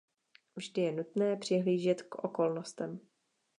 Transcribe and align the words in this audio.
Vždy 0.55 0.81
je 0.81 0.91
nutné 0.91 1.37
přihlížet 1.37 2.01
k 2.01 2.15
okolnostem. 2.15 2.99